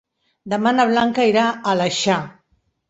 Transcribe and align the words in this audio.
Demà 0.53 0.71
na 0.79 0.87
Blanca 0.93 1.29
irà 1.35 1.47
a 1.53 1.57
l'Aleixar. 1.67 2.21